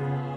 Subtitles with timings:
[0.00, 0.29] Amen.